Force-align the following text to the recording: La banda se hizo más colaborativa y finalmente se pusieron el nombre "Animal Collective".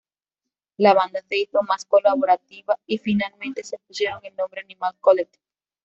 La 0.77 0.95
banda 0.95 1.21
se 1.29 1.37
hizo 1.37 1.61
más 1.61 1.85
colaborativa 1.85 2.75
y 2.87 2.97
finalmente 2.97 3.63
se 3.63 3.77
pusieron 3.77 4.19
el 4.25 4.35
nombre 4.35 4.61
"Animal 4.61 4.95
Collective". 4.99 5.43